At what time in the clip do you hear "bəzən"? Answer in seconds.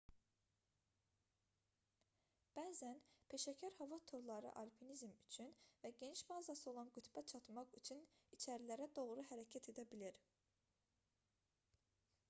2.55-2.97